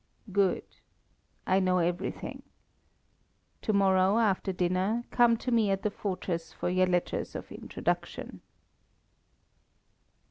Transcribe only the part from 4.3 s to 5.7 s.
dinner, come to me